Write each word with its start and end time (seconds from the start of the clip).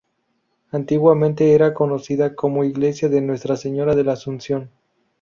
Antiguamente 0.71 1.53
era 1.53 1.75
conocida 1.75 2.33
como 2.33 2.63
Iglesia 2.63 3.07
de 3.07 3.21
Nuestra 3.21 3.55
Señora 3.55 3.93
de 3.93 4.03
la 4.03 4.13
Asunción. 4.13 4.71